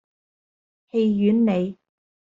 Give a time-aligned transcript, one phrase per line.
[0.89, 1.77] 戲院里